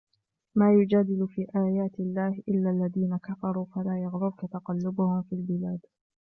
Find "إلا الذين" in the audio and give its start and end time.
2.47-3.17